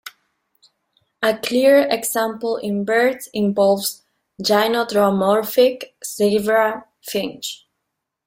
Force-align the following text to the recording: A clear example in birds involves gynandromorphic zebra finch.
A 1.21 1.37
clear 1.37 1.83
example 1.91 2.57
in 2.57 2.85
birds 2.85 3.29
involves 3.35 4.01
gynandromorphic 4.41 5.91
zebra 6.03 6.87
finch. 7.03 7.67